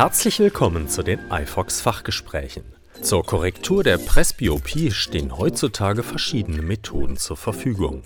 Herzlich 0.00 0.38
willkommen 0.38 0.88
zu 0.88 1.02
den 1.02 1.18
iFox 1.30 1.82
Fachgesprächen. 1.82 2.64
Zur 3.02 3.22
Korrektur 3.22 3.84
der 3.84 3.98
Presbyopie 3.98 4.92
stehen 4.92 5.36
heutzutage 5.36 6.02
verschiedene 6.02 6.62
Methoden 6.62 7.18
zur 7.18 7.36
Verfügung. 7.36 8.04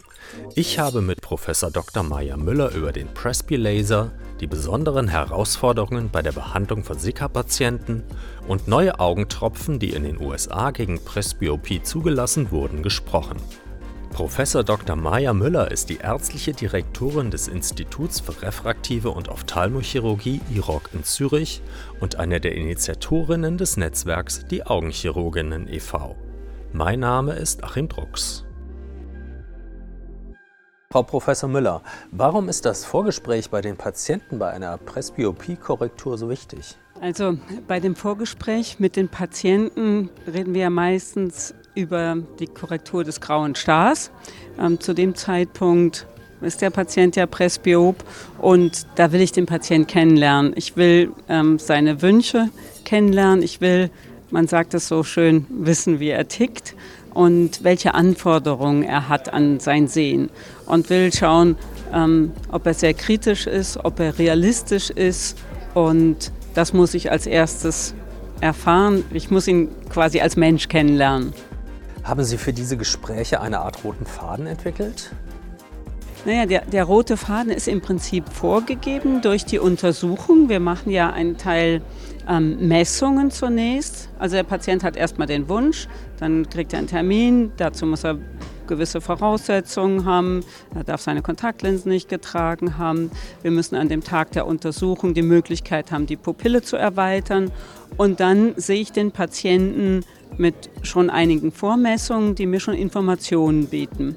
Ich 0.57 0.80
habe 0.80 1.03
mit 1.03 1.21
Professor 1.21 1.71
Dr. 1.71 2.03
Maya 2.03 2.37
Müller 2.37 2.72
über 2.75 2.91
den 2.91 3.07
Presby 3.15 3.54
Laser, 3.54 4.11
die 4.41 4.49
besonderen 4.49 5.07
Herausforderungen 5.07 6.11
bei 6.11 6.21
der 6.21 6.33
Behandlung 6.33 6.83
von 6.83 6.99
Sika-Patienten 6.99 8.03
und 8.49 8.67
neue 8.67 8.99
Augentropfen, 8.99 9.79
die 9.79 9.90
in 9.90 10.03
den 10.03 10.21
USA 10.21 10.72
gegen 10.72 10.99
Presbyopie 10.99 11.85
zugelassen 11.85 12.51
wurden, 12.51 12.83
gesprochen. 12.83 13.37
Professor 14.15 14.62
Dr. 14.62 14.94
Maja 14.94 15.33
Müller 15.33 15.72
ist 15.72 15.90
die 15.90 15.97
ärztliche 15.97 16.52
Direktorin 16.52 17.33
des 17.33 17.48
Instituts 17.48 18.20
für 18.20 18.42
refraktive 18.42 19.10
und 19.10 19.29
Ophthalmochirurgie 19.29 20.41
IROC 20.55 20.91
in 20.92 21.02
Zürich 21.02 21.60
und 21.98 22.15
eine 22.15 22.41
der 22.41 22.55
Initiatorinnen 22.55 23.59
des 23.59 23.77
Netzwerks 23.77 24.47
Die 24.47 24.65
Augenchirurginnen 24.65 25.66
e.V. 25.66 26.15
Mein 26.73 27.01
Name 27.01 27.33
ist 27.33 27.65
Achim 27.65 27.89
Drucks. 27.89 28.45
Frau 30.92 31.03
Professor 31.03 31.48
Müller, 31.48 31.83
warum 32.12 32.48
ist 32.48 32.65
das 32.67 32.84
Vorgespräch 32.84 33.51
bei 33.51 33.62
den 33.62 33.77
Patienten 33.77 34.39
bei 34.39 34.53
einer 34.53 34.78
Presbyopie-Korrektur 34.78 36.19
so 36.19 36.28
wichtig? 36.28 36.77
Also 37.01 37.37
bei 37.67 37.81
dem 37.81 37.97
Vorgespräch 37.97 38.78
mit 38.78 38.95
den 38.95 39.09
Patienten 39.09 40.09
reden 40.33 40.55
wir 40.55 40.62
ja 40.62 40.70
meistens 40.70 41.53
über 41.74 42.16
die 42.38 42.46
Korrektur 42.46 43.05
des 43.05 43.20
grauen 43.20 43.55
Stars. 43.55 44.10
Ähm, 44.60 44.80
zu 44.80 44.95
dem 44.95 45.14
Zeitpunkt 45.14 46.06
ist 46.41 46.62
der 46.62 46.70
Patient 46.70 47.16
ja 47.16 47.27
Presbyop 47.27 47.97
und 48.38 48.87
da 48.97 49.12
will 49.12 49.20
ich 49.20 49.33
den 49.33 49.47
Patient 49.47 49.88
kennenlernen. 49.88 50.52
Ich 50.56 50.77
will 50.77 51.12
ähm, 51.28 51.59
seine 51.59 52.02
Wünsche 52.02 52.48
kennenlernen. 52.84 53.42
Ich 53.42 53.60
will, 53.60 53.91
man 54.31 54.47
sagt 54.47 54.75
es 54.75 54.89
so 54.89 55.03
schön, 55.03 55.47
wissen, 55.48 56.00
wie 56.00 56.11
er 56.11 56.28
tickt 56.28 56.75
und 57.12 57.64
welche 57.64 57.94
Anforderungen 57.94 58.83
er 58.83 59.09
hat 59.09 59.33
an 59.33 59.61
sein 59.61 59.88
Sehen 59.88 60.31
und 60.66 60.91
will 60.91 61.12
schauen, 61.12 61.56
ähm, 61.92 62.33
ob 62.50 62.66
er 62.66 62.75
sehr 62.75 62.94
kritisch 62.94 63.47
ist, 63.47 63.84
ob 63.84 64.00
er 64.00 64.19
realistisch 64.19 64.91
ist 64.91 65.38
und 65.75 66.31
das 66.55 66.72
muss 66.72 66.94
ich 66.94 67.11
als 67.11 67.27
erstes 67.27 67.94
erfahren. 68.41 69.05
Ich 69.12 69.31
muss 69.31 69.48
ihn 69.48 69.69
quasi 69.88 70.20
als 70.20 70.36
Mensch 70.36 70.69
kennenlernen. 70.69 71.33
Haben 72.05 72.22
Sie 72.22 72.36
für 72.36 72.52
diese 72.52 72.77
Gespräche 72.77 73.41
eine 73.41 73.60
Art 73.60 73.83
roten 73.83 74.05
Faden 74.05 74.47
entwickelt? 74.47 75.10
Naja, 76.27 76.44
der, 76.44 76.66
der 76.66 76.84
rote 76.84 77.16
Faden 77.16 77.50
ist 77.50 77.66
im 77.66 77.80
Prinzip 77.80 78.28
vorgegeben 78.28 79.22
durch 79.22 79.47
die 79.47 79.58
Untersuchung. 79.58 80.50
Wir 80.50 80.60
machen 80.60 80.91
ja 80.91 81.10
einen 81.10 81.38
Teil 81.38 81.80
ähm, 82.28 82.69
Messungen 82.69 83.30
zunächst. 83.30 84.10
Also 84.19 84.36
der 84.36 84.42
Patient 84.42 84.84
hat 84.84 84.97
erstmal 84.97 85.27
den 85.27 85.48
Wunsch, 85.48 85.88
dann 86.19 86.48
kriegt 86.48 86.72
er 86.75 86.80
einen 86.80 86.88
Termin, 86.88 87.52
dazu 87.56 87.86
muss 87.86 88.05
er 88.05 88.19
gewisse 88.66 89.00
Voraussetzungen 89.00 90.05
haben. 90.05 90.42
Er 90.75 90.84
darf 90.84 91.00
seine 91.02 91.22
Kontaktlinsen 91.22 91.91
nicht 91.91 92.08
getragen 92.08 92.78
haben. 92.78 93.10
Wir 93.42 93.50
müssen 93.50 93.77
an 93.77 93.88
dem 93.88 94.02
Tag 94.02 94.32
der 94.32 94.47
Untersuchung 94.47 95.14
die 95.14 95.22
Möglichkeit 95.22 95.92
haben, 95.92 96.06
die 96.06 96.16
Pupille 96.16 96.62
zu 96.62 96.77
erweitern. 96.77 97.50
Und 97.97 98.20
dann 98.20 98.55
sehe 98.56 98.80
ich 98.80 98.92
den 98.92 99.12
Patienten 99.12 100.05
mit 100.39 100.55
schon 100.83 101.11
einigen 101.11 101.53
Vormessungen, 101.53 102.35
die 102.35 102.47
mir 102.47 102.61
schon 102.61 102.75
Informationen 102.75 103.67
bieten. 103.67 104.17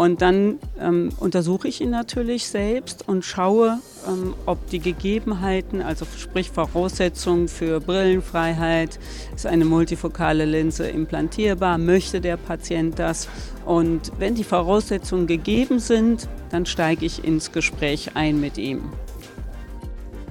Und 0.00 0.22
dann 0.22 0.58
ähm, 0.80 1.10
untersuche 1.20 1.68
ich 1.68 1.82
ihn 1.82 1.90
natürlich 1.90 2.48
selbst 2.48 3.06
und 3.06 3.22
schaue, 3.22 3.80
ähm, 4.08 4.32
ob 4.46 4.70
die 4.70 4.78
Gegebenheiten, 4.78 5.82
also 5.82 6.06
sprich 6.16 6.50
Voraussetzungen 6.50 7.48
für 7.48 7.80
Brillenfreiheit, 7.80 8.98
ist 9.34 9.44
eine 9.44 9.66
multifokale 9.66 10.46
Linse 10.46 10.88
implantierbar, 10.88 11.76
möchte 11.76 12.22
der 12.22 12.38
Patient 12.38 12.98
das. 12.98 13.28
Und 13.66 14.10
wenn 14.18 14.34
die 14.34 14.44
Voraussetzungen 14.44 15.26
gegeben 15.26 15.80
sind, 15.80 16.28
dann 16.50 16.64
steige 16.64 17.04
ich 17.04 17.22
ins 17.22 17.52
Gespräch 17.52 18.12
ein 18.14 18.40
mit 18.40 18.56
ihm. 18.56 18.92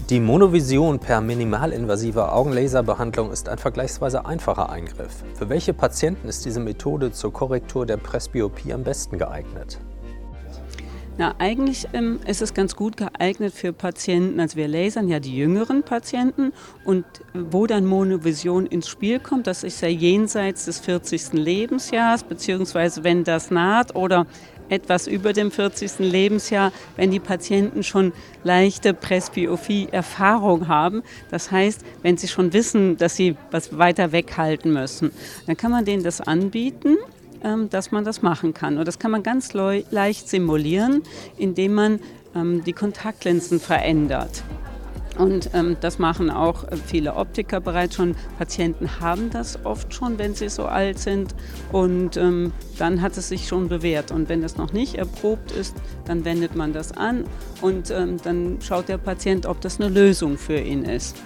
Die 0.10 0.20
Monovision 0.20 0.98
per 0.98 1.22
minimalinvasiver 1.22 2.34
Augenlaserbehandlung 2.34 3.32
ist 3.32 3.48
ein 3.48 3.60
vergleichsweise 3.60 4.26
einfacher 4.26 4.72
Eingriff. 4.72 5.24
Für 5.36 5.50
welche 5.50 5.72
Patienten 5.72 6.28
ist 6.28 6.46
diese 6.46 6.60
Methode 6.60 7.12
zur 7.12 7.32
Korrektur 7.32 7.86
der 7.86 7.98
Presbyopie 7.98 8.74
am 8.74 8.84
besten 8.84 9.20
geeignet? 9.20 9.78
Na, 11.20 11.36
eigentlich 11.38 11.88
ähm, 11.94 12.20
ist 12.26 12.42
es 12.42 12.56
ganz 12.56 12.76
gut 12.76 12.98
geeignet 12.98 13.54
für 13.54 13.72
Patienten, 13.72 14.40
also 14.40 14.56
wir 14.56 14.68
lasern 14.68 15.10
ja 15.10 15.20
die 15.20 15.36
jüngeren 15.38 15.84
Patienten 15.84 16.54
und 16.86 17.06
wo 17.36 17.68
dann 17.68 17.86
Monovision 17.86 18.66
ins 18.66 18.88
Spiel 18.88 19.20
kommt, 19.20 19.46
das 19.46 19.64
ist 19.64 19.80
ja 19.82 19.90
jenseits 19.90 20.66
des 20.66 20.80
40. 20.80 21.34
Lebensjahres, 21.34 22.24
beziehungsweise 22.24 23.04
wenn 23.04 23.26
das 23.26 23.52
naht 23.52 23.96
oder 23.96 24.26
etwas 24.70 25.08
über 25.08 25.34
dem 25.34 25.52
40. 25.52 26.00
Lebensjahr, 26.00 26.72
wenn 26.96 27.12
die 27.12 27.20
Patienten 27.20 27.84
schon 27.84 28.14
leichte 28.44 28.94
Presbyophie-Erfahrung 28.94 30.68
haben. 30.68 31.04
Das 31.32 31.52
heißt, 31.52 31.84
wenn 32.02 32.18
sie 32.18 32.28
schon 32.28 32.54
wissen, 32.54 32.98
dass 32.98 33.16
sie 33.16 33.36
was 33.52 33.78
weiter 33.78 34.12
weghalten 34.12 34.72
müssen, 34.72 35.12
dann 35.46 35.58
kann 35.58 35.72
man 35.72 35.86
denen 35.86 36.04
das 36.04 36.22
anbieten 36.22 36.98
ähm, 37.44 37.70
dass 37.70 37.92
man 37.92 38.04
das 38.04 38.22
machen 38.22 38.54
kann. 38.54 38.78
Und 38.78 38.88
das 38.88 39.00
kann 39.00 39.12
man 39.12 39.24
ganz 39.24 39.54
leicht 39.54 40.28
simulieren, 40.28 41.04
indem 41.38 41.74
man 41.74 42.00
ähm, 42.36 42.64
die 42.66 42.74
Kontaktlinsen 42.74 43.60
verändert. 43.62 44.44
Und 45.20 45.50
ähm, 45.54 45.76
das 45.82 46.00
machen 46.00 46.32
auch 46.32 46.64
äh, 46.64 46.78
viele 46.78 47.16
Optiker 47.16 47.60
bereits 47.60 47.96
schon. 47.96 48.16
Patienten 48.38 49.02
haben 49.02 49.30
das 49.30 49.66
oft 49.66 49.94
schon, 49.94 50.18
wenn 50.18 50.34
sie 50.34 50.48
so 50.48 50.66
alt 50.66 50.98
sind. 50.98 51.36
Und 51.74 52.16
ähm, 52.16 52.54
dann 52.78 53.02
hat 53.02 53.18
es 53.18 53.28
sich 53.28 53.46
schon 53.46 53.68
bewährt. 53.68 54.12
Und 54.12 54.30
wenn 54.30 54.42
das 54.42 54.56
noch 54.56 54.72
nicht 54.72 54.96
erprobt 54.96 55.52
ist, 55.52 55.76
dann 56.06 56.24
wendet 56.24 56.56
man 56.56 56.72
das 56.72 56.94
an 56.94 57.26
und 57.62 57.92
ähm, 57.92 58.18
dann 58.24 58.60
schaut 58.62 58.88
der 58.88 58.98
Patient, 58.98 59.46
ob 59.46 59.60
das 59.62 59.80
eine 59.80 59.90
Lösung 59.90 60.38
für 60.38 60.58
ihn 60.58 60.86
ist. 60.86 61.18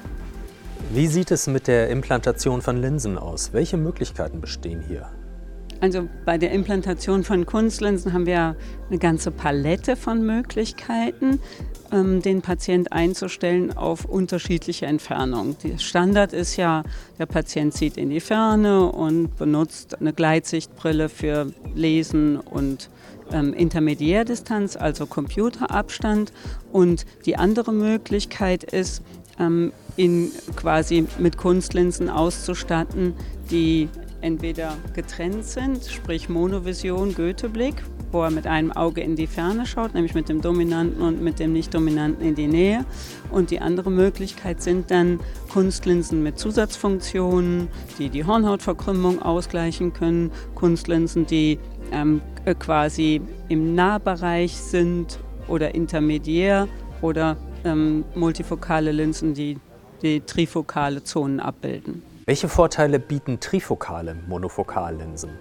Wie 0.92 1.08
sieht 1.08 1.32
es 1.32 1.48
mit 1.48 1.68
der 1.68 1.90
Implantation 1.90 2.62
von 2.62 2.82
Linsen 2.82 3.18
aus? 3.18 3.54
Welche 3.54 3.78
Möglichkeiten 3.78 4.42
bestehen 4.42 4.82
hier? 4.82 5.08
Also 5.84 6.08
bei 6.24 6.38
der 6.38 6.52
Implantation 6.52 7.26
von 7.26 7.46
Kunstlinsen 7.46 8.14
haben 8.14 8.26
wir 8.26 8.56
eine 8.90 9.00
ganze 9.00 9.32
Palette 9.32 9.98
von 9.98 10.26
Möglichkeiten, 10.26 11.42
ähm, 11.92 12.22
den 12.22 12.42
Patient 12.42 12.94
einzustellen 12.94 13.76
auf 13.76 14.06
unterschiedliche 14.06 14.86
Entfernungen. 14.86 15.58
Der 15.62 15.80
Standard 15.80 16.32
ist 16.32 16.56
ja, 16.56 16.84
der 17.20 17.26
Patient 17.26 17.74
sieht 17.74 17.98
in 17.98 18.12
die 18.12 18.22
Ferne 18.22 18.94
und 18.94 19.36
benutzt 19.36 20.00
eine 20.00 20.14
Gleitsichtbrille 20.14 21.10
für 21.10 21.52
Lesen 21.76 22.38
und 22.38 22.90
ähm, 23.34 23.52
Intermediärdistanz, 23.54 24.78
also 24.78 25.06
Computerabstand. 25.06 26.32
Und 26.72 27.06
die 27.26 27.36
andere 27.36 27.74
Möglichkeit 27.74 28.64
ist, 28.64 29.02
ähm, 29.38 29.74
ihn 29.98 30.32
quasi 30.56 31.06
mit 31.20 31.36
Kunstlinsen 31.36 32.10
auszustatten, 32.10 33.16
die 33.52 33.90
entweder 34.24 34.78
getrennt 34.94 35.46
sind, 35.46 35.86
sprich 35.86 36.30
Monovision, 36.30 37.14
Goetheblick, 37.14 37.76
wo 38.12 38.24
er 38.24 38.32
mit 38.32 38.48
einem 38.48 38.72
Auge 38.72 39.02
in 39.02 39.16
die 39.16 39.28
Ferne 39.28 39.66
schaut, 39.66 39.94
nämlich 39.94 40.14
mit 40.14 40.30
dem 40.30 40.42
dominanten 40.42 41.02
und 41.02 41.22
mit 41.22 41.40
dem 41.40 41.52
nicht 41.52 41.74
dominanten 41.74 42.26
in 42.26 42.36
die 42.36 42.48
Nähe. 42.48 42.86
Und 43.32 43.52
die 43.52 43.60
andere 43.60 43.92
Möglichkeit 43.92 44.62
sind 44.62 44.92
dann 44.92 45.20
Kunstlinsen 45.50 46.24
mit 46.24 46.40
Zusatzfunktionen, 46.40 47.68
die 48.00 48.10
die 48.10 48.24
Hornhautverkrümmung 48.26 49.22
ausgleichen 49.22 49.94
können, 49.94 50.32
Kunstlinsen, 50.56 51.26
die 51.26 51.60
ähm, 51.92 52.22
quasi 52.60 53.22
im 53.50 53.76
Nahbereich 53.76 54.56
sind 54.56 55.20
oder 55.48 55.76
intermediär 55.76 56.68
oder 57.02 57.36
ähm, 57.66 58.06
multifokale 58.16 58.92
Linsen, 58.92 59.34
die 59.34 59.58
die 60.02 60.22
trifokale 60.22 61.04
Zonen 61.04 61.40
abbilden. 61.40 62.13
Welche 62.26 62.48
Vorteile 62.48 63.00
bieten 63.00 63.40
trifokale 63.40 64.16
Monofokallinsen? 64.28 65.32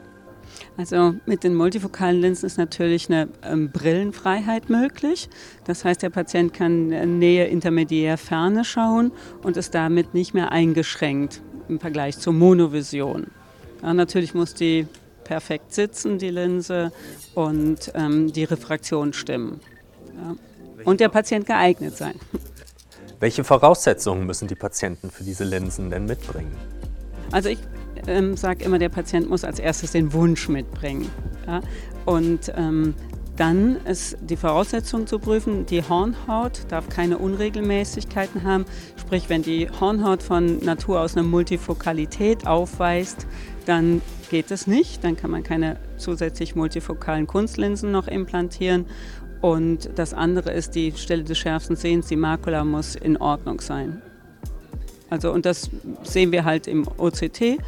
Also 0.77 1.15
mit 1.27 1.45
den 1.45 1.55
multifokalen 1.55 2.21
Linsen 2.21 2.47
ist 2.47 2.59
natürlich 2.59 3.09
eine 3.09 3.29
ähm, 3.43 3.71
Brillenfreiheit 3.71 4.69
möglich. 4.69 5.29
Das 5.65 5.85
heißt, 5.85 6.03
der 6.03 6.11
Patient 6.11 6.53
kann 6.53 6.89
Nähe, 7.19 7.47
Intermediär, 7.47 8.19
Ferne 8.19 8.65
schauen 8.65 9.13
und 9.43 9.57
ist 9.57 9.75
damit 9.75 10.13
nicht 10.13 10.35
mehr 10.35 10.51
eingeschränkt 10.51 11.41
im 11.69 11.79
Vergleich 11.79 12.19
zur 12.19 12.33
Monovision. 12.33 13.29
Ja, 13.83 13.95
natürlich 13.95 14.35
muss 14.35 14.55
die 14.55 14.87
perfekt 15.25 15.73
sitzen, 15.73 16.19
die 16.19 16.31
Linse, 16.31 16.93
und 17.35 17.93
ähm, 17.95 18.33
die 18.33 18.45
Refraktion 18.45 19.13
stimmen. 19.13 19.61
Ja. 20.17 20.35
Und 20.85 21.01
der 21.01 21.09
Patient 21.09 21.47
geeignet 21.47 21.97
sein. 21.97 22.15
Welche 23.23 23.45
Voraussetzungen 23.45 24.27
müssen 24.27 24.49
die 24.49 24.57
Patienten 24.57 25.09
für 25.09 25.23
diese 25.23 25.45
Linsen 25.45 25.91
denn 25.91 26.07
mitbringen? 26.07 26.51
Also 27.31 27.51
ich 27.51 27.61
ähm, 28.09 28.37
sage 28.37 28.65
immer, 28.65 28.81
der 28.81 28.89
Patient 28.89 29.31
muss 29.31 29.45
als 29.45 29.61
erstes 29.61 29.93
den 29.93 30.13
Wunsch 30.13 30.49
mitbringen. 30.49 31.09
Ja? 31.47 31.61
Und 32.05 32.53
ähm, 32.57 32.95
Dann 33.37 33.77
ist 33.87 34.19
die 34.21 34.37
Voraussetzung 34.37 35.07
zu 35.07 35.19
prüfen, 35.19 35.65
die 35.65 35.83
Hornhaut 35.83 36.67
darf 36.69 36.89
keine 36.91 37.17
Unregelmäßigkeiten 37.17 38.43
haben. 38.43 38.67
Sprich, 39.01 39.31
wenn 39.31 39.43
die 39.43 39.69
Hornhaut 39.81 40.23
von 40.23 40.59
Natur 40.59 41.01
aus 41.01 41.17
eine 41.17 41.27
Multifokalität 41.27 42.47
aufweist, 42.47 43.27
dann 43.65 44.03
geht 44.31 44.51
es 44.51 44.67
nicht. 44.67 45.03
Dann 45.03 45.17
kann 45.17 45.31
man 45.31 45.43
keine 45.43 45.79
zusätzlich 45.97 46.55
multifokalen 46.55 47.27
Kunstlinsen 47.27 47.91
noch 47.91 48.07
implantieren. 48.07 48.85
Und 49.43 49.91
das 49.97 50.15
andere 50.15 50.53
ist 50.53 50.75
die 50.75 50.93
Stelle 50.93 51.25
des 51.25 51.37
schärfsten 51.37 51.77
Sehens, 51.77 52.07
die 52.07 52.17
Makula 52.17 52.65
muss 52.65 52.95
in 52.95 53.17
Ordnung 53.17 53.61
sein. 53.61 54.01
Also, 55.11 55.31
und 55.31 55.45
das 55.45 55.69
sehen 56.05 56.33
wir 56.33 56.45
halt 56.45 56.67
im 56.67 56.87
OCT, 56.97 57.59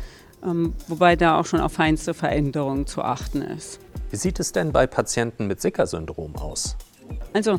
ähm, 0.44 0.72
wobei 0.88 1.16
da 1.16 1.38
auch 1.38 1.44
schon 1.44 1.60
auf 1.60 1.72
feinste 1.72 2.14
Veränderungen 2.14 2.86
zu 2.86 3.02
achten 3.02 3.42
ist. 3.42 3.80
Wie 4.10 4.16
sieht 4.16 4.40
es 4.40 4.52
denn 4.52 4.72
bei 4.72 4.86
Patienten 4.86 5.46
mit 5.46 5.60
Sicker-Syndrom 5.60 6.36
aus? 6.36 6.76
Also 7.32 7.58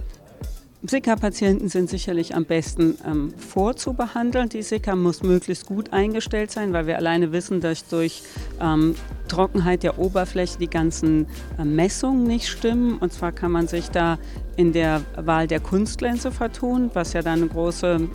Zika-Patienten 0.87 1.67
sind 1.67 1.89
sicherlich 1.89 2.35
am 2.35 2.45
besten 2.45 2.97
ähm, 3.05 3.33
vorzubehandeln. 3.37 4.49
Die 4.49 4.61
Zika 4.61 4.95
muss 4.95 5.23
möglichst 5.23 5.65
gut 5.65 5.93
eingestellt 5.93 6.51
sein, 6.51 6.73
weil 6.73 6.87
wir 6.87 6.97
alleine 6.97 7.31
wissen, 7.31 7.59
dass 7.59 7.87
durch 7.87 8.23
ähm, 8.61 8.95
Trockenheit 9.27 9.83
der 9.83 9.99
Oberfläche 9.99 10.57
die 10.59 10.69
ganzen 10.69 11.27
äh, 11.57 11.63
Messungen 11.63 12.23
nicht 12.23 12.47
stimmen. 12.47 12.97
Und 12.97 13.13
zwar 13.13 13.31
kann 13.31 13.51
man 13.51 13.67
sich 13.67 13.89
da 13.89 14.17
in 14.55 14.71
der 14.71 15.01
Wahl 15.15 15.47
der 15.47 15.59
Kunstlinse 15.59 16.31
vertun, 16.31 16.89
was 16.93 17.13
ja 17.13 17.21
dann 17.21 17.43
ein 17.43 17.49
große, 17.49 18.07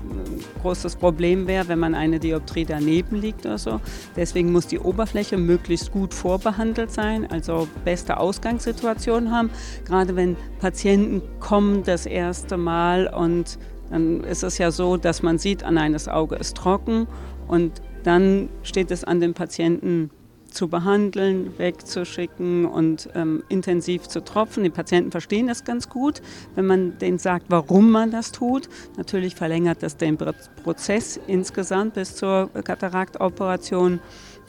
großes 0.63 0.97
Problem 0.97 1.47
wäre, 1.47 1.69
wenn 1.69 1.79
man 1.79 1.95
eine 1.95 2.19
Dioptrie 2.19 2.65
daneben 2.65 3.21
liegt 3.21 3.45
oder 3.45 3.59
so. 3.59 3.81
Deswegen 4.17 4.53
muss 4.53 4.67
die 4.67 4.79
Oberfläche 4.79 5.37
möglichst 5.37 5.93
gut 5.93 6.15
vorbehandelt 6.15 6.93
sein, 6.93 7.31
also 7.31 7.69
beste 7.85 8.19
Ausgangssituation 8.19 9.31
haben. 9.31 9.51
Gerade 9.85 10.17
wenn 10.17 10.37
Patienten 10.59 11.23
kommen 11.41 11.83
das 11.85 12.07
erste 12.07 12.57
Mal 12.57 13.07
und 13.07 13.59
dann 13.91 14.23
ist 14.25 14.45
es 14.45 14.59
ja 14.59 14.71
so, 14.71 14.97
dass 14.97 15.23
man 15.23 15.39
sieht, 15.39 15.65
an 15.65 15.77
eines 15.77 16.09
Auge 16.09 16.37
ist 16.37 16.57
trocken 16.57 17.07
und 17.49 17.83
dann 18.05 18.49
steht 18.63 18.91
es 18.91 19.05
an 19.05 19.21
den 19.21 19.35
Patienten 19.35 20.11
zu 20.51 20.69
behandeln, 20.69 21.59
wegzuschicken 21.59 22.67
und 22.67 23.09
ähm, 23.15 23.43
intensiv 23.49 24.09
zu 24.09 24.23
tropfen. 24.23 24.65
Die 24.65 24.71
Patienten 24.71 25.11
verstehen 25.11 25.47
das 25.47 25.65
ganz 25.65 25.89
gut, 25.89 26.23
wenn 26.55 26.67
man 26.67 26.99
denen 26.99 27.19
sagt, 27.19 27.47
warum 27.49 27.91
man 27.91 28.11
das 28.11 28.33
tut. 28.33 28.69
Natürlich 28.97 29.35
verlängert 29.35 29.83
das 29.83 29.97
den 29.97 30.17
Prozess 30.17 31.21
insgesamt 31.27 31.95
bis 31.95 32.17
zur 32.17 32.51
Kataraktoperation, 32.65 34.01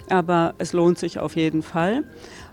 aber 0.09 0.55
es 0.57 0.73
lohnt 0.73 0.99
sich 0.99 1.19
auf 1.19 1.35
jeden 1.35 1.63
Fall. 1.63 2.03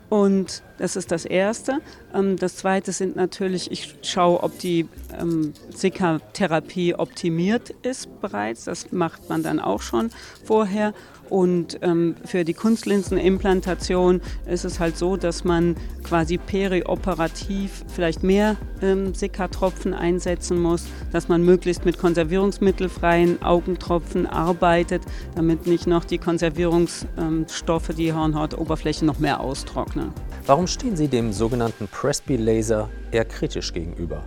Und 0.09 0.63
das 0.79 0.97
ist 0.97 1.13
das 1.13 1.25
Erste. 1.25 1.81
Ähm, 2.15 2.37
das 2.37 2.57
Zweite 2.57 2.93
sind 2.93 3.17
natürlich, 3.17 3.71
ich 3.71 3.95
schaue, 4.03 4.43
ob 4.43 4.59
die 4.59 4.89
ähm, 5.21 5.53
Sika-Therapie 5.75 6.95
optimiert 6.95 7.71
ist 7.83 8.21
bereits. 8.21 8.65
Das 8.65 8.91
macht 8.93 9.29
man 9.29 9.43
dann 9.43 9.61
auch 9.61 9.83
schon 9.83 10.11
vorher. 10.45 10.95
Und 11.29 11.79
ähm, 11.83 12.17
für 12.25 12.45
die 12.45 12.55
Kunstlinsenimplantation 12.55 14.23
ist 14.47 14.65
es 14.65 14.81
halt 14.81 14.97
so, 14.97 15.17
dass 15.17 15.45
man 15.45 15.77
quasi 16.03 16.39
perioperativ 16.39 17.85
vielleicht 17.95 18.23
mehr 18.23 18.57
ähm, 18.81 19.15
Sika-Tropfen 19.15 19.93
einsetzen 19.93 20.59
muss, 20.59 20.87
dass 21.13 21.29
man 21.29 21.45
möglichst 21.45 21.85
mit 21.85 21.99
konservierungsmittelfreien 21.99 23.43
Augentropfen 23.43 24.27
arbeitet, 24.27 25.03
damit 25.35 25.67
nicht 25.67 25.87
noch 25.87 26.05
die 26.05 26.19
Konservierungsstoffe 26.19 27.89
die 27.89 28.13
Hornhautoberfläche 28.13 29.05
noch 29.05 29.19
mehr 29.19 29.41
austrocknen. 29.41 30.13
Warum 30.49 30.67
stehen 30.67 30.97
Sie 30.97 31.09
dem 31.09 31.31
sogenannten 31.31 31.87
Presby-Laser 31.89 32.89
eher 33.11 33.27
kritisch 33.27 33.71
gegenüber? 33.71 34.25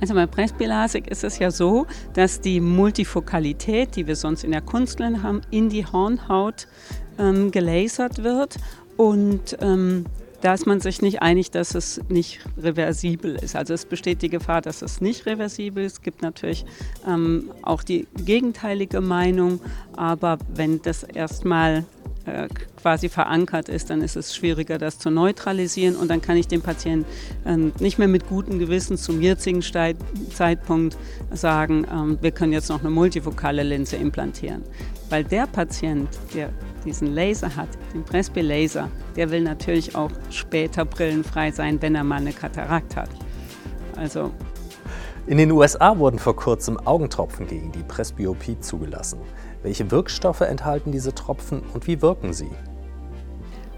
Also 0.00 0.14
bei 0.14 0.26
Presbylasik 0.26 1.08
ist 1.08 1.24
es 1.24 1.38
ja 1.38 1.50
so, 1.50 1.86
dass 2.14 2.40
die 2.40 2.58
Multifokalität, 2.58 3.94
die 3.94 4.06
wir 4.06 4.16
sonst 4.16 4.44
in 4.44 4.52
der 4.52 4.62
Kunstlinse 4.62 5.22
haben, 5.22 5.42
in 5.50 5.68
die 5.68 5.84
Hornhaut 5.84 6.68
ähm, 7.18 7.50
gelasert 7.50 8.22
wird 8.22 8.56
und 8.96 9.58
ähm, 9.60 10.06
da 10.40 10.54
ist 10.54 10.66
man 10.66 10.80
sich 10.80 11.02
nicht 11.02 11.20
einig, 11.20 11.50
dass 11.50 11.74
es 11.74 12.00
nicht 12.08 12.40
reversibel 12.56 13.36
ist. 13.36 13.54
Also 13.54 13.74
es 13.74 13.84
besteht 13.84 14.22
die 14.22 14.30
Gefahr, 14.30 14.62
dass 14.62 14.80
es 14.80 15.02
nicht 15.02 15.26
reversibel 15.26 15.84
ist. 15.84 15.92
Es 15.92 16.00
gibt 16.00 16.22
natürlich 16.22 16.64
ähm, 17.06 17.50
auch 17.60 17.82
die 17.82 18.08
gegenteilige 18.24 19.02
Meinung, 19.02 19.60
aber 19.94 20.38
wenn 20.48 20.80
das 20.80 21.02
erstmal 21.02 21.84
äh, 22.26 22.48
quasi 22.80 23.08
verankert 23.08 23.68
ist, 23.68 23.90
dann 23.90 24.02
ist 24.02 24.16
es 24.16 24.34
schwieriger, 24.34 24.78
das 24.78 24.98
zu 24.98 25.10
neutralisieren 25.10 25.96
und 25.96 26.08
dann 26.08 26.20
kann 26.20 26.36
ich 26.36 26.48
dem 26.48 26.62
Patienten 26.62 27.06
äh, 27.44 27.56
nicht 27.82 27.98
mehr 27.98 28.08
mit 28.08 28.28
gutem 28.28 28.58
Gewissen 28.58 28.96
zum 28.96 29.20
jetzigen 29.20 29.62
Zeitpunkt 29.62 30.96
sagen, 31.32 31.86
ähm, 31.92 32.18
wir 32.20 32.30
können 32.30 32.52
jetzt 32.52 32.68
noch 32.68 32.80
eine 32.80 32.90
multifokale 32.90 33.62
Linse 33.62 33.96
implantieren. 33.96 34.62
Weil 35.10 35.24
der 35.24 35.46
Patient, 35.46 36.08
der 36.34 36.50
diesen 36.84 37.14
Laser 37.14 37.54
hat, 37.54 37.68
den 37.94 38.04
Presby-Laser, 38.04 38.88
der 39.16 39.30
will 39.30 39.42
natürlich 39.42 39.94
auch 39.94 40.10
später 40.30 40.84
brillenfrei 40.84 41.50
sein, 41.50 41.80
wenn 41.82 41.94
er 41.94 42.04
mal 42.04 42.20
eine 42.20 42.32
Katarakt 42.32 42.96
hat. 42.96 43.10
Also 43.96 44.32
in 45.26 45.38
den 45.38 45.50
USA 45.52 45.98
wurden 45.98 46.18
vor 46.18 46.34
kurzem 46.34 46.78
Augentropfen 46.78 47.46
gegen 47.46 47.70
die 47.70 47.82
Presbyopie 47.82 48.58
zugelassen. 48.60 49.20
Welche 49.62 49.90
Wirkstoffe 49.90 50.40
enthalten 50.40 50.90
diese 50.90 51.14
Tropfen 51.14 51.62
und 51.74 51.86
wie 51.86 52.02
wirken 52.02 52.32
sie? 52.32 52.50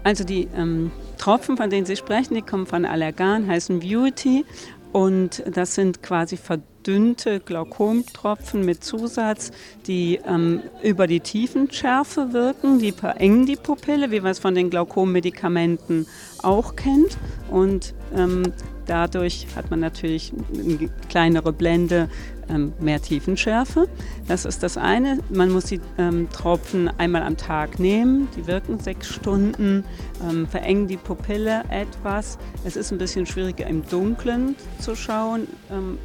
Also 0.03 0.23
die 0.23 0.47
ähm, 0.55 0.91
Tropfen, 1.17 1.57
von 1.57 1.69
denen 1.69 1.85
Sie 1.85 1.95
sprechen, 1.95 2.35
die 2.35 2.41
kommen 2.41 2.65
von 2.65 2.85
Allergan, 2.85 3.47
heißen 3.47 3.79
Beauty 3.79 4.45
und 4.91 5.43
das 5.51 5.75
sind 5.75 6.01
quasi 6.01 6.37
verdünnte 6.37 7.39
Glaukomtropfen 7.39 8.63
mit 8.63 8.83
Zusatz, 8.83 9.51
die 9.87 10.19
ähm, 10.27 10.61
über 10.83 11.05
die 11.05 11.19
Tiefenschärfe 11.19 12.33
wirken, 12.33 12.79
die 12.79 12.91
verengen 12.91 13.45
die 13.45 13.55
Pupille, 13.55 14.09
wie 14.11 14.21
man 14.21 14.31
es 14.31 14.39
von 14.39 14.55
den 14.55 14.69
Glaukommedikamenten 14.69 16.07
auch 16.43 16.75
kennt 16.75 17.17
und 17.49 17.93
ähm, 18.15 18.53
Dadurch 18.85 19.47
hat 19.55 19.71
man 19.71 19.79
natürlich 19.79 20.31
eine 20.53 20.89
kleinere 21.09 21.51
Blende, 21.53 22.09
ähm, 22.47 22.73
mehr 22.79 23.01
Tiefenschärfe. 23.01 23.87
Das 24.27 24.45
ist 24.45 24.61
das 24.61 24.77
eine. 24.77 25.19
Man 25.29 25.51
muss 25.51 25.65
die 25.65 25.81
ähm, 25.97 26.29
Tropfen 26.29 26.89
einmal 26.99 27.23
am 27.23 27.37
Tag 27.37 27.79
nehmen. 27.79 28.27
Die 28.35 28.45
wirken 28.45 28.79
sechs 28.79 29.07
Stunden, 29.07 29.83
ähm, 30.23 30.47
verengen 30.47 30.87
die 30.87 30.97
Pupille 30.97 31.63
etwas. 31.69 32.37
Es 32.63 32.75
ist 32.75 32.91
ein 32.91 32.99
bisschen 32.99 33.25
schwieriger 33.25 33.65
im 33.65 33.83
Dunkeln 33.87 34.55
zu 34.79 34.95
schauen. 34.95 35.47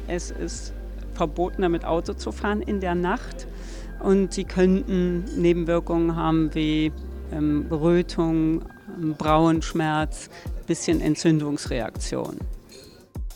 Es 0.07 0.31
ist 0.31 0.73
verboten, 1.13 1.61
damit 1.61 1.85
Auto 1.85 2.13
zu 2.13 2.31
fahren 2.31 2.61
in 2.61 2.79
der 2.79 2.95
Nacht. 2.95 3.47
Und 3.99 4.33
sie 4.33 4.45
könnten 4.45 5.25
Nebenwirkungen 5.39 6.15
haben 6.15 6.55
wie 6.55 6.91
Rötung, 7.69 8.63
Brauenschmerz, 9.17 10.29
bisschen 10.65 11.01
Entzündungsreaktion. 11.01 12.37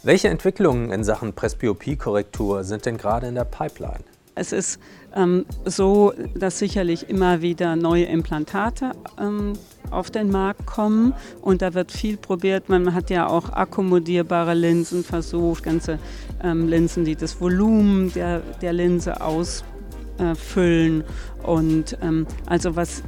Welche 0.06 0.28
Entwicklungen 0.28 0.92
in 0.92 1.04
Sachen 1.04 1.34
Presbyopie-Korrektur 1.34 2.64
sind 2.64 2.86
denn 2.86 2.96
gerade 2.96 3.26
in 3.26 3.34
der 3.34 3.44
Pipeline? 3.44 4.04
Es 4.36 4.52
ist 4.52 4.80
ähm, 5.16 5.48
so, 5.66 6.14
dass 6.36 6.60
sicherlich 6.60 7.10
immer 7.10 7.42
wieder 7.42 7.76
neue 7.76 8.06
Implantate 8.06 8.92
ähm, 9.20 9.54
auf 9.90 10.12
den 10.12 10.30
Markt 10.30 10.68
kommen 10.68 11.16
und 11.42 11.64
da 11.64 11.74
wird 11.74 11.92
viel 11.92 12.18
probiert. 12.18 12.70
Man 12.70 12.94
hat 12.94 13.10
ja 13.10 13.26
auch 13.26 13.50
akkommodierbare 13.50 14.54
Linsen 14.54 15.04
versucht, 15.04 15.64
ganze 15.64 15.98
ähm, 16.44 16.68
Linsen, 16.68 17.04
die 17.04 17.16
das 17.16 17.42
Volumen 17.42 18.14
der, 18.14 18.42
der 18.62 18.74
Linse 18.74 19.22
ausfüllen. 19.22 21.02
Äh, 21.02 21.48
und 21.48 21.98
ähm, 22.04 22.28
also 22.46 22.76
was 22.76 23.02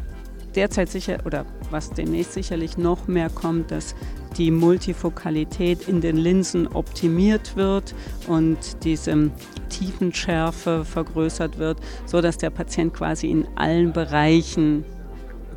derzeit 0.57 0.89
sicher 0.89 1.19
oder 1.25 1.45
was 1.69 1.91
demnächst 1.91 2.33
sicherlich 2.33 2.77
noch 2.77 3.07
mehr 3.07 3.29
kommt, 3.29 3.71
dass 3.71 3.95
die 4.37 4.51
Multifokalität 4.51 5.87
in 5.87 6.01
den 6.01 6.17
Linsen 6.17 6.67
optimiert 6.67 7.55
wird 7.55 7.95
und 8.27 8.83
diese 8.83 9.31
Tiefenschärfe 9.69 10.83
vergrößert 10.83 11.57
wird, 11.59 11.79
sodass 12.05 12.37
der 12.37 12.49
Patient 12.49 12.93
quasi 12.93 13.29
in 13.29 13.47
allen 13.55 13.93
Bereichen 13.93 14.83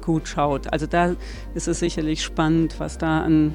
gut 0.03 0.29
schaut. 0.29 0.73
Also 0.73 0.87
da 0.87 1.17
ist 1.55 1.67
es 1.67 1.81
sicherlich 1.81 2.23
spannend, 2.23 2.79
was 2.79 2.99
da 2.99 3.23
an 3.23 3.55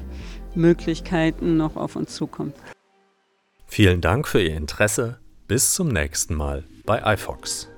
Möglichkeiten 0.54 1.56
noch 1.56 1.76
auf 1.76 1.96
uns 1.96 2.14
zukommt. 2.14 2.54
Vielen 3.66 4.00
Dank 4.00 4.26
für 4.26 4.42
Ihr 4.42 4.56
Interesse. 4.56 5.18
Bis 5.48 5.74
zum 5.74 5.88
nächsten 5.88 6.34
Mal 6.34 6.64
bei 6.84 7.14
iFox. 7.14 7.68